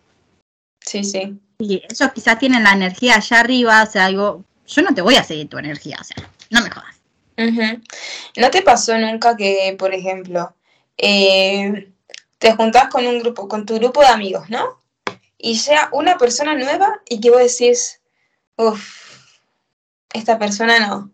Sí, 0.81 1.03
sí. 1.03 1.41
Y 1.61 1.83
ellos 1.89 2.11
quizás 2.15 2.39
tienen 2.39 2.65
la 2.65 2.73
energía 2.73 3.17
allá 3.17 3.41
arriba, 3.41 3.83
o 3.83 3.87
sea, 3.87 4.09
digo, 4.09 4.45
yo 4.67 4.83
no 4.83 4.95
te 4.95 5.03
voy 5.03 5.17
a 5.17 5.25
seguir 5.25 5.49
tu 5.49 5.59
energía, 5.59 5.99
o 6.01 6.05
sea, 6.05 6.17
no 6.49 6.63
me 6.63 6.71
jodas. 6.71 6.97
¿No 8.37 8.51
te 8.51 8.63
pasó 8.63 8.97
nunca 8.99 9.37
que, 9.37 9.77
por 9.79 9.95
ejemplo, 9.95 10.55
eh, 10.97 11.93
te 12.39 12.53
juntás 12.55 12.89
con 12.89 13.07
un 13.07 13.19
grupo, 13.21 13.47
con 13.47 13.67
tu 13.67 13.75
grupo 13.77 14.01
de 14.01 14.09
amigos, 14.09 14.49
¿no? 14.49 14.79
Y 15.37 15.59
sea 15.59 15.91
una 15.93 16.17
persona 16.19 16.55
nueva 16.55 17.01
y 17.09 17.21
que 17.21 17.31
vos 17.31 17.41
decís, 17.41 18.01
uff, 18.57 19.19
esta 20.13 20.39
persona 20.39 20.81
no. 20.81 21.11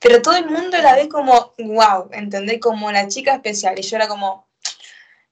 Pero 0.00 0.20
todo 0.20 0.36
el 0.36 0.46
mundo 0.46 0.76
la 0.78 0.94
ve 0.94 1.08
como, 1.08 1.54
wow, 1.58 2.10
¿entendés? 2.12 2.60
Como 2.60 2.92
la 2.92 3.08
chica 3.08 3.34
especial. 3.34 3.78
Y 3.78 3.82
yo 3.82 3.96
era 3.96 4.08
como, 4.08 4.43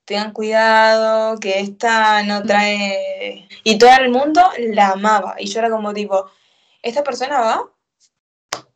tengan 0.04 0.32
cuidado, 0.32 1.38
que 1.38 1.60
esta 1.60 2.22
no 2.22 2.42
trae... 2.42 3.48
Y 3.64 3.78
todo 3.78 3.90
el 4.00 4.10
mundo 4.10 4.42
la 4.58 4.90
amaba. 4.90 5.36
Y 5.38 5.46
yo 5.46 5.60
era 5.60 5.70
como 5.70 5.94
tipo, 5.94 6.30
esta 6.82 7.02
persona 7.02 7.40
va 7.40 7.72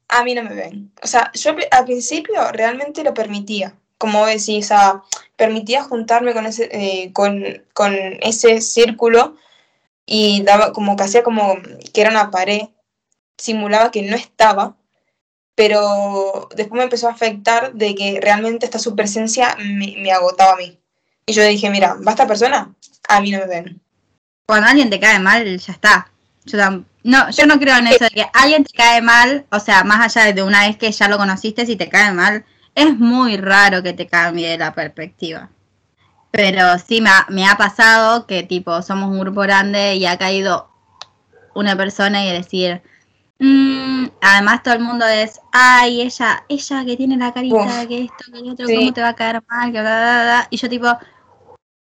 a 0.09 0.25
mí 0.25 0.35
no 0.35 0.43
me 0.43 0.55
ven. 0.55 0.93
O 1.03 1.07
sea, 1.07 1.31
yo 1.35 1.55
al 1.71 1.85
principio 1.85 2.51
realmente 2.53 3.05
lo 3.05 3.15
permitía, 3.15 3.79
como 3.99 4.27
decís, 4.27 4.71
o 4.71 5.05
permitía 5.37 5.83
juntarme 5.83 6.33
con 6.33 6.47
ese, 6.47 6.69
eh, 6.73 7.13
con, 7.13 7.45
ese 8.21 8.61
círculo 8.61 9.37
y 10.07 10.43
daba 10.43 10.73
como 10.73 10.97
que 10.97 11.05
hacía 11.05 11.23
como 11.23 11.57
que 11.93 12.01
era 12.01 12.11
una 12.11 12.31
pared, 12.31 12.63
simulaba 13.37 13.91
que 13.91 14.03
no 14.03 14.17
estaba, 14.17 14.77
pero 15.55 16.49
después 16.55 16.79
me 16.79 16.85
empezó 16.85 17.09
a 17.09 17.13
afectar 17.13 17.75
de 17.75 17.95
que 17.95 18.21
realmente 18.21 18.67
esta 18.67 18.79
su 18.79 18.95
presencia 18.95 19.57
me, 19.59 20.13
agotaba 20.13 20.53
a 20.53 20.57
mí. 20.57 20.81
Y 21.27 21.33
yo 21.33 21.43
dije, 21.43 21.69
mira, 21.71 21.97
¿va 22.07 22.13
esta 22.13 22.27
persona? 22.27 22.73
A 23.09 23.21
mí 23.21 23.33
no 23.33 23.39
me 23.41 23.47
ven. 23.47 23.81
Cuando 24.47 24.69
alguien 24.69 24.89
te 24.89 25.01
cae 25.01 25.19
mal, 25.19 25.59
ya 25.59 25.73
está. 25.73 26.09
Yo 26.45 26.59
no, 27.03 27.31
yo 27.31 27.47
no 27.47 27.59
creo 27.59 27.77
en 27.77 27.89
eso 27.89 28.05
de 28.05 28.11
que 28.11 28.27
alguien 28.33 28.63
te 28.63 28.73
cae 28.73 29.03
mal, 29.03 29.45
o 29.51 29.59
sea, 29.59 29.83
más 29.83 30.17
allá 30.17 30.33
de 30.33 30.43
una 30.45 30.67
vez 30.67 30.77
que 30.77 30.93
ya 30.93 31.09
lo 31.09 31.19
conociste, 31.19 31.67
si 31.67 31.75
te 31.75 31.89
cae 31.89 32.13
mal, 32.13 32.45
es 32.77 32.97
muy 32.97 33.37
raro 33.37 33.83
que 33.83 33.93
te 33.93 34.07
cambie 34.07 34.57
la 34.57 34.73
perspectiva. 34.73 35.49
Pero 36.31 36.79
sí 36.79 37.01
me 37.01 37.11
ha, 37.11 37.27
me 37.29 37.47
ha 37.47 37.57
pasado 37.57 38.27
que 38.27 38.45
tipo 38.45 38.81
somos 38.83 39.11
un 39.11 39.19
grupo 39.19 39.41
grande 39.41 39.97
y 39.97 40.07
ha 40.07 40.19
caído 40.19 40.71
una 41.55 41.77
persona 41.77 42.25
y 42.25 42.33
decir, 42.33 42.83
mm, 43.41 44.07
además 44.21 44.63
todo 44.63 44.75
el 44.75 44.81
mundo 44.81 45.07
es, 45.07 45.41
ay, 45.53 46.03
ella, 46.03 46.45
ella 46.49 46.85
que 46.85 46.97
tiene 46.97 47.17
la 47.17 47.33
carita, 47.33 47.87
que 47.89 48.03
esto, 48.03 48.33
que 48.33 48.51
otro, 48.51 48.67
cómo 48.67 48.93
te 48.93 49.01
va 49.01 49.09
a 49.09 49.15
caer 49.17 49.43
mal, 49.49 49.73
que 49.73 49.81
bla, 49.81 50.01
bla, 50.01 50.23
bla, 50.23 50.49
y 50.51 50.57
yo 50.57 50.69
tipo, 50.69 50.87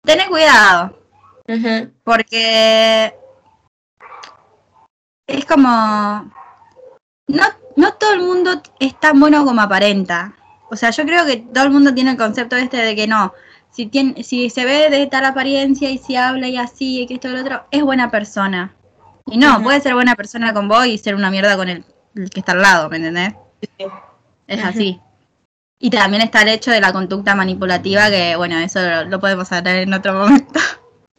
ten 0.03 0.29
cuidado, 0.29 0.97
porque 2.03 3.15
es 5.27 5.45
como. 5.45 6.31
No, 7.27 7.43
no 7.75 7.93
todo 7.93 8.13
el 8.13 8.21
mundo 8.21 8.61
es 8.79 8.99
tan 8.99 9.19
bueno 9.19 9.45
como 9.45 9.61
aparenta. 9.61 10.35
O 10.71 10.75
sea, 10.75 10.91
yo 10.91 11.03
creo 11.05 11.25
que 11.25 11.37
todo 11.37 11.63
el 11.63 11.71
mundo 11.71 11.93
tiene 11.93 12.11
el 12.11 12.17
concepto 12.17 12.55
este 12.55 12.77
de 12.77 12.95
que 12.95 13.07
no. 13.07 13.33
Si, 13.71 13.85
tiene, 13.85 14.23
si 14.23 14.49
se 14.49 14.65
ve 14.65 14.89
de 14.89 15.05
tal 15.07 15.25
apariencia 15.25 15.89
y 15.89 15.97
si 15.97 16.15
habla 16.15 16.47
y 16.47 16.57
así 16.57 17.01
y 17.01 17.07
que 17.07 17.15
esto 17.15 17.29
y 17.29 17.31
lo 17.31 17.41
otro, 17.41 17.65
es 17.71 17.83
buena 17.83 18.09
persona. 18.09 18.75
Y 19.27 19.37
no, 19.37 19.61
puede 19.61 19.79
ser 19.81 19.93
buena 19.93 20.15
persona 20.15 20.53
con 20.53 20.67
vos 20.67 20.85
y 20.87 20.97
ser 20.97 21.15
una 21.15 21.29
mierda 21.29 21.55
con 21.55 21.69
el, 21.69 21.85
que 22.31 22.39
está 22.39 22.53
al 22.53 22.61
lado, 22.61 22.89
¿me 22.89 22.97
entendés? 22.97 23.33
Es 24.47 24.63
así. 24.63 24.99
Y 25.81 25.89
también 25.89 26.21
está 26.21 26.41
el 26.41 26.49
hecho 26.49 26.71
de 26.71 26.81
la 26.81 26.91
conducta 26.91 27.35
manipulativa, 27.35 28.09
que 28.09 28.35
bueno, 28.35 28.59
eso 28.59 28.79
lo, 29.05 29.19
podemos 29.21 29.49
hablar 29.53 29.77
en 29.77 29.93
otro 29.93 30.13
momento. 30.13 30.59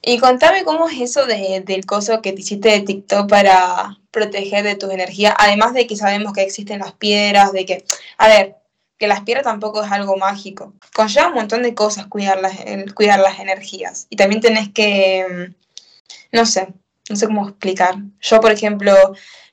Y 0.02 0.18
contame 0.18 0.64
cómo 0.64 0.88
es 0.88 1.00
eso 1.00 1.26
de, 1.26 1.62
del 1.64 1.86
coso 1.86 2.20
que 2.22 2.32
te 2.32 2.40
hiciste 2.40 2.70
de 2.70 2.80
TikTok 2.80 3.28
para 3.28 3.98
proteger 4.10 4.64
de 4.64 4.76
tus 4.76 4.90
energías, 4.90 5.34
además 5.38 5.74
de 5.74 5.86
que 5.86 5.96
sabemos 5.96 6.32
que 6.32 6.42
existen 6.42 6.80
las 6.80 6.92
piedras, 6.92 7.52
de 7.52 7.64
que, 7.66 7.84
a 8.18 8.28
ver, 8.28 8.56
que 8.98 9.08
las 9.08 9.22
piedras 9.22 9.44
tampoco 9.44 9.82
es 9.82 9.90
algo 9.90 10.16
mágico. 10.16 10.74
Conlleva 10.94 11.28
un 11.28 11.34
montón 11.34 11.62
de 11.62 11.74
cosas 11.74 12.06
cuidar 12.06 12.40
las, 12.40 12.54
cuidar 12.94 13.18
las 13.20 13.40
energías. 13.40 14.06
Y 14.10 14.16
también 14.16 14.42
tenés 14.42 14.68
que, 14.70 15.26
mm, 15.28 16.36
no 16.36 16.44
sé, 16.44 16.68
no 17.08 17.16
sé 17.16 17.26
cómo 17.26 17.48
explicar. 17.48 17.96
Yo, 18.20 18.40
por 18.40 18.52
ejemplo, 18.52 18.94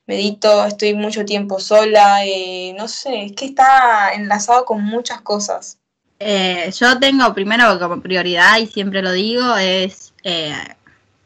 medito, 0.08 0.64
estoy 0.64 0.94
mucho 0.94 1.24
tiempo 1.26 1.60
sola, 1.60 2.26
y 2.26 2.72
no 2.72 2.88
sé, 2.88 3.26
es 3.26 3.32
que 3.32 3.44
está 3.44 4.12
enlazado 4.14 4.64
con 4.64 4.82
muchas 4.82 5.20
cosas. 5.20 5.78
Eh, 6.18 6.72
yo 6.76 6.98
tengo 6.98 7.32
primero 7.34 7.78
como 7.78 8.00
prioridad, 8.00 8.58
y 8.58 8.66
siempre 8.66 9.02
lo 9.02 9.12
digo, 9.12 9.56
es 9.56 10.14
eh, 10.24 10.54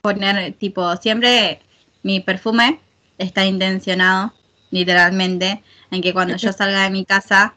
poner 0.02 0.52
tipo, 0.54 0.96
siempre 0.96 1.60
mi 2.02 2.18
perfume 2.20 2.80
está 3.18 3.46
intencionado, 3.46 4.34
literalmente, 4.72 5.62
en 5.92 6.02
que 6.02 6.12
cuando 6.12 6.36
yo 6.36 6.52
salga 6.52 6.82
de 6.82 6.90
mi 6.90 7.04
casa, 7.04 7.54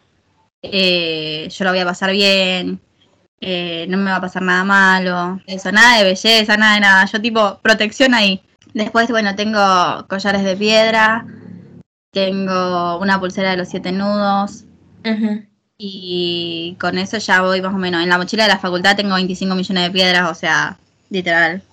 eh, 0.61 1.49
yo 1.49 1.65
lo 1.65 1.71
voy 1.71 1.79
a 1.79 1.85
pasar 1.85 2.11
bien, 2.11 2.79
eh, 3.41 3.87
no 3.89 3.97
me 3.97 4.11
va 4.11 4.17
a 4.17 4.21
pasar 4.21 4.43
nada 4.43 4.63
malo, 4.63 5.41
eso, 5.47 5.71
nada 5.71 5.97
de 5.97 6.03
belleza, 6.03 6.55
nada 6.55 6.75
de 6.75 6.81
nada, 6.81 7.05
yo 7.05 7.19
tipo 7.19 7.59
protección 7.63 8.13
ahí. 8.13 8.44
Después, 8.75 9.09
bueno, 9.09 9.37
tengo 9.37 10.05
collares 10.09 10.43
de 10.43 10.57
piedra, 10.57 11.25
tengo 12.11 12.99
una 12.99 13.21
pulsera 13.21 13.51
de 13.51 13.57
los 13.57 13.69
siete 13.69 13.93
nudos. 13.93 14.65
Y 15.77 16.75
con 16.77 16.97
eso 16.97 17.17
ya 17.17 17.41
voy 17.41 17.61
más 17.61 17.73
o 17.73 17.77
menos. 17.77 18.03
En 18.03 18.09
la 18.09 18.17
mochila 18.17 18.43
de 18.43 18.49
la 18.49 18.59
facultad 18.59 18.97
tengo 18.97 19.15
25 19.15 19.55
millones 19.55 19.83
de 19.85 19.91
piedras, 19.91 20.29
o 20.29 20.35
sea, 20.35 20.77
literal. 21.09 21.63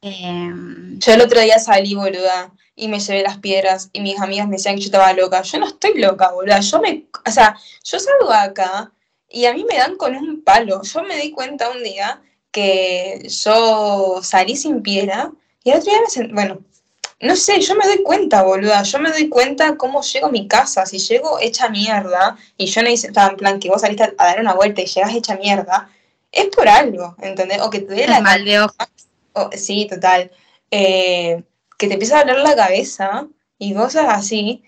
Em, 0.00 1.00
yo 1.00 1.12
el 1.12 1.20
otro 1.22 1.40
día 1.40 1.58
salí, 1.58 1.96
boluda, 1.96 2.52
y 2.76 2.86
me 2.86 3.00
llevé 3.00 3.24
las 3.24 3.38
piedras 3.38 3.90
y 3.92 4.00
mis 4.00 4.20
amigas 4.20 4.46
me 4.46 4.58
decían 4.58 4.76
que 4.76 4.82
yo 4.82 4.86
estaba 4.86 5.12
loca. 5.12 5.42
Yo 5.42 5.58
no 5.58 5.66
estoy 5.66 5.98
loca, 5.98 6.30
boluda. 6.30 6.60
Yo 6.60 6.80
me, 6.80 7.06
o 7.26 7.30
sea, 7.32 7.56
yo 7.82 7.98
salgo 7.98 8.32
acá 8.32 8.92
y 9.28 9.46
a 9.46 9.54
mí 9.54 9.66
me 9.68 9.76
dan 9.76 9.96
con 9.96 10.14
un 10.14 10.44
palo. 10.44 10.82
Yo 10.84 11.02
me 11.02 11.16
di 11.16 11.32
cuenta 11.32 11.68
un 11.68 11.82
día 11.82 12.22
que 12.52 13.26
yo 13.28 14.20
salí 14.22 14.54
sin 14.54 14.82
piedra 14.82 15.32
y 15.68 15.70
el 15.70 15.78
otro 15.78 15.90
día 15.90 16.00
me 16.00 16.10
sent... 16.10 16.32
bueno, 16.32 16.58
no 17.20 17.36
sé, 17.36 17.60
yo 17.60 17.74
me 17.74 17.86
doy 17.86 18.02
cuenta, 18.02 18.42
boluda. 18.42 18.82
Yo 18.84 18.98
me 19.00 19.10
doy 19.10 19.28
cuenta 19.28 19.76
cómo 19.76 20.02
llego 20.02 20.28
a 20.28 20.30
mi 20.30 20.48
casa. 20.48 20.86
Si 20.86 20.98
llego 20.98 21.38
hecha 21.40 21.68
mierda 21.68 22.38
y 22.56 22.66
yo 22.66 22.82
no 22.82 22.88
hice, 22.88 23.08
estaba 23.08 23.30
en 23.30 23.36
plan 23.36 23.60
que 23.60 23.68
vos 23.68 23.82
saliste 23.82 24.04
a, 24.04 24.12
dar 24.16 24.40
una 24.40 24.54
vuelta 24.54 24.80
y 24.80 24.86
llegas 24.86 25.14
hecha 25.14 25.36
mierda, 25.36 25.90
es 26.32 26.46
por 26.46 26.68
algo, 26.68 27.16
¿entendés? 27.20 27.60
O 27.60 27.70
que 27.70 27.80
te 27.80 27.94
dé 27.94 28.06
la 28.06 28.20
mal 28.20 28.44
de 28.44 28.60
ojo 28.60 28.74
sí, 29.52 29.86
total. 29.88 30.30
Eh, 30.70 31.42
que 31.76 31.86
te 31.86 31.94
empieza 31.94 32.18
a 32.18 32.24
doler 32.24 32.40
la 32.40 32.56
cabeza 32.56 33.26
y 33.58 33.74
cosas 33.74 34.06
así. 34.08 34.62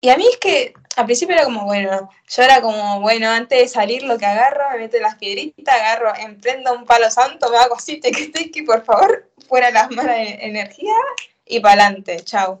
Y 0.00 0.08
a 0.08 0.16
mí 0.16 0.24
es 0.30 0.38
que 0.38 0.72
al 0.96 1.04
principio 1.04 1.34
era 1.34 1.44
como, 1.44 1.64
bueno, 1.64 2.08
yo 2.28 2.42
era 2.42 2.60
como, 2.60 3.00
bueno, 3.00 3.28
antes 3.28 3.58
de 3.58 3.68
salir 3.68 4.02
lo 4.02 4.18
que 4.18 4.26
agarro, 4.26 4.70
me 4.70 4.78
meto 4.78 4.98
las 5.00 5.16
piedritas, 5.16 5.74
agarro, 5.74 6.12
emprendo 6.16 6.72
un 6.72 6.84
palo 6.84 7.10
santo, 7.10 7.50
me 7.50 7.58
hago 7.58 7.76
así, 7.76 8.00
te 8.00 8.10
que 8.10 8.62
por 8.64 8.84
favor, 8.84 9.29
fuera 9.50 9.72
las 9.72 9.90
malas 9.90 10.16
energía 10.16 10.94
y 11.44 11.58
para 11.58 11.82
adelante, 11.84 12.20
chao. 12.24 12.60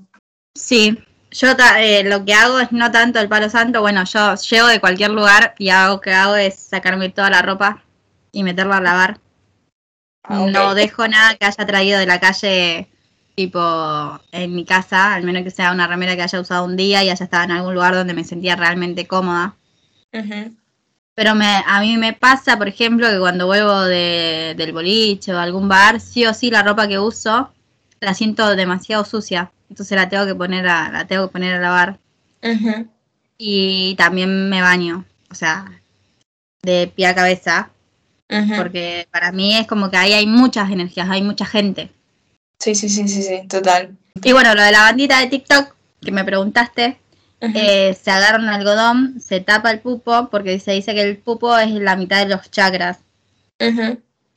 Sí, 0.54 0.98
yo 1.30 1.54
eh, 1.78 2.02
lo 2.02 2.24
que 2.24 2.34
hago 2.34 2.58
es 2.58 2.72
no 2.72 2.90
tanto 2.90 3.20
el 3.20 3.28
palo 3.28 3.48
santo, 3.48 3.80
bueno, 3.80 4.04
yo 4.04 4.34
llego 4.34 4.66
de 4.66 4.80
cualquier 4.80 5.10
lugar 5.10 5.54
y 5.56 5.70
hago 5.70 6.00
que 6.00 6.12
hago 6.12 6.34
es 6.34 6.56
sacarme 6.56 7.08
toda 7.08 7.30
la 7.30 7.42
ropa 7.42 7.84
y 8.32 8.42
meterla 8.42 8.78
a 8.78 8.80
lavar. 8.80 9.20
Ah, 10.24 10.46
no 10.50 10.74
dejo 10.74 11.06
nada 11.06 11.36
que 11.36 11.46
haya 11.46 11.64
traído 11.64 11.98
de 12.00 12.06
la 12.06 12.18
calle 12.18 12.88
tipo 13.36 14.20
en 14.32 14.54
mi 14.54 14.64
casa, 14.64 15.14
al 15.14 15.22
menos 15.22 15.44
que 15.44 15.50
sea 15.50 15.70
una 15.70 15.86
remera 15.86 16.16
que 16.16 16.22
haya 16.22 16.40
usado 16.40 16.64
un 16.64 16.76
día 16.76 17.04
y 17.04 17.10
haya 17.10 17.24
estado 17.24 17.44
en 17.44 17.52
algún 17.52 17.74
lugar 17.74 17.94
donde 17.94 18.14
me 18.14 18.24
sentía 18.24 18.56
realmente 18.56 19.06
cómoda. 19.06 19.54
Pero 21.20 21.34
me, 21.34 21.62
a 21.66 21.80
mí 21.82 21.98
me 21.98 22.14
pasa, 22.14 22.56
por 22.56 22.66
ejemplo, 22.66 23.06
que 23.10 23.18
cuando 23.18 23.44
vuelvo 23.44 23.82
de, 23.82 24.54
del 24.56 24.72
boliche 24.72 25.34
o 25.34 25.38
algún 25.38 25.68
bar, 25.68 26.00
sí 26.00 26.24
o 26.24 26.32
sí 26.32 26.50
la 26.50 26.62
ropa 26.62 26.88
que 26.88 26.98
uso 26.98 27.52
la 28.00 28.14
siento 28.14 28.56
demasiado 28.56 29.04
sucia. 29.04 29.52
Entonces 29.68 29.96
la 29.96 30.08
tengo 30.08 30.24
que 30.24 30.34
poner 30.34 30.66
a, 30.66 30.90
la 30.90 31.06
tengo 31.06 31.26
que 31.26 31.32
poner 31.32 31.56
a 31.56 31.60
lavar. 31.60 31.98
Y 33.36 33.96
también 33.96 34.48
me 34.48 34.62
baño. 34.62 35.04
O 35.30 35.34
sea, 35.34 35.70
de 36.62 36.86
pie 36.86 37.08
a 37.08 37.14
cabeza. 37.14 37.68
Porque 38.56 39.06
para 39.10 39.30
mí 39.30 39.54
es 39.54 39.66
como 39.66 39.90
que 39.90 39.98
ahí 39.98 40.14
hay 40.14 40.26
muchas 40.26 40.70
energías, 40.70 41.10
hay 41.10 41.20
mucha 41.20 41.44
gente. 41.44 41.90
Sí, 42.58 42.74
sí, 42.74 42.88
sí, 42.88 43.06
sí, 43.08 43.22
sí, 43.22 43.46
total. 43.46 43.94
Y 44.14 44.32
bueno, 44.32 44.54
lo 44.54 44.62
de 44.62 44.72
la 44.72 44.84
bandita 44.84 45.18
de 45.18 45.26
TikTok, 45.26 45.74
que 46.00 46.12
me 46.12 46.24
preguntaste, 46.24 46.98
eh, 47.40 47.96
se 48.00 48.10
agarra 48.10 48.38
un 48.38 48.48
algodón, 48.48 49.20
se 49.20 49.40
tapa 49.40 49.70
el 49.70 49.80
pupo, 49.80 50.28
porque 50.30 50.60
se 50.60 50.72
dice 50.72 50.94
que 50.94 51.02
el 51.02 51.16
pupo 51.16 51.56
es 51.56 51.70
la 51.70 51.96
mitad 51.96 52.18
de 52.18 52.34
los 52.34 52.50
chakras. 52.50 52.98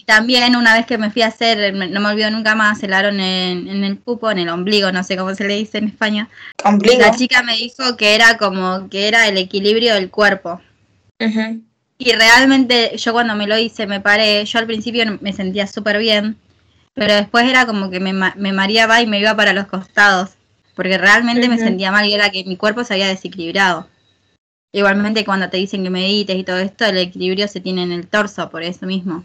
También 0.05 0.55
una 0.55 0.73
vez 0.73 0.85
que 0.85 0.97
me 0.97 1.11
fui 1.11 1.21
a 1.21 1.27
hacer, 1.27 1.73
no 1.73 1.99
me 1.99 2.09
olvido 2.09 2.29
nunca 2.29 2.55
más, 2.55 2.79
se 2.79 2.87
en, 2.87 3.19
en 3.21 3.83
el 3.83 3.97
pupo, 3.97 4.29
en 4.31 4.39
el 4.39 4.49
ombligo, 4.49 4.91
no 4.91 5.03
sé 5.03 5.15
cómo 5.15 5.33
se 5.33 5.47
le 5.47 5.55
dice 5.55 5.77
en 5.77 5.87
España. 5.87 6.29
¿Ombligo? 6.63 6.99
La 6.99 7.15
chica 7.15 7.41
me 7.41 7.55
dijo 7.55 7.95
que 7.95 8.15
era 8.15 8.37
como 8.37 8.89
que 8.89 9.07
era 9.07 9.27
el 9.27 9.37
equilibrio 9.37 9.93
del 9.93 10.09
cuerpo. 10.09 10.61
Y 11.97 12.11
realmente 12.11 12.97
yo 12.97 13.13
cuando 13.13 13.33
me 13.35 13.47
lo 13.47 13.57
hice 13.57 13.87
me 13.87 14.01
paré, 14.01 14.43
yo 14.43 14.59
al 14.59 14.65
principio 14.65 15.05
me 15.21 15.31
sentía 15.31 15.67
súper 15.67 15.99
bien, 15.99 16.35
pero 16.93 17.13
después 17.13 17.47
era 17.47 17.65
como 17.65 17.89
que 17.89 18.01
me, 18.01 18.11
me 18.11 18.51
mareaba 18.51 19.01
y 19.01 19.07
me 19.07 19.19
iba 19.19 19.35
para 19.35 19.53
los 19.53 19.67
costados, 19.67 20.31
porque 20.75 20.97
realmente 20.97 21.49
me 21.49 21.57
sentía 21.57 21.91
mal 21.91 22.05
y 22.05 22.13
era 22.13 22.29
que 22.29 22.43
mi 22.43 22.57
cuerpo 22.57 22.83
se 22.83 22.93
había 22.93 23.07
desequilibrado. 23.07 23.87
Igualmente 24.71 25.23
cuando 25.23 25.49
te 25.49 25.57
dicen 25.57 25.83
que 25.83 25.89
medites 25.89 26.35
y 26.35 26.43
todo 26.43 26.57
esto, 26.57 26.85
el 26.85 26.97
equilibrio 26.97 27.47
se 27.47 27.61
tiene 27.61 27.83
en 27.83 27.91
el 27.91 28.07
torso, 28.07 28.49
por 28.49 28.63
eso 28.63 28.85
mismo. 28.85 29.23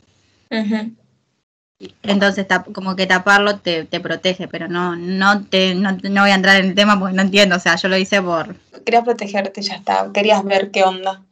Entonces 2.03 2.47
como 2.75 2.97
que 2.97 3.07
taparlo 3.07 3.59
te, 3.59 3.85
te, 3.85 4.01
protege, 4.01 4.49
pero 4.49 4.69
no, 4.69 4.97
no, 4.97 5.45
te, 5.45 5.75
no, 5.75 5.93
no 5.93 6.23
voy 6.23 6.31
a 6.31 6.35
entrar 6.35 6.61
en 6.61 6.67
el 6.67 6.75
tema 6.75 6.99
porque 6.99 7.15
no 7.15 7.23
entiendo, 7.23 7.57
o 7.57 7.61
sea, 7.61 7.77
yo 7.77 7.89
lo 7.89 7.97
hice 7.97 8.21
por... 8.21 8.57
Querías 8.85 9.05
protegerte, 9.05 9.63
ya 9.63 9.77
está, 9.77 10.11
querías 10.13 10.45
ver 10.45 10.71
qué 10.71 10.83
onda. 10.83 11.23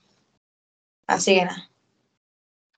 Así 1.06 1.34
que 1.34 1.44
nada. 1.44 1.68